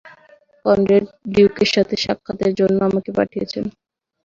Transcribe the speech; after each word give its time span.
Conrad 0.65 1.05
ডিউকের 1.33 1.69
সাথে 1.75 1.95
সাক্ষাতের 2.03 2.51
জন্য 2.59 2.77
আমাকে 2.89 3.09
পাঠিয়েছেন। 3.17 3.65